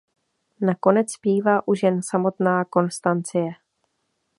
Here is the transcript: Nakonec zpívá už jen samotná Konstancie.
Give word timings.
Nakonec 0.61 1.11
zpívá 1.11 1.67
už 1.67 1.83
jen 1.83 2.03
samotná 2.03 2.65
Konstancie. 2.65 3.51